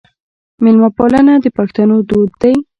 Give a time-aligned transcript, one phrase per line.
[0.63, 2.53] میلمه پالنه د پښتنو دود دی.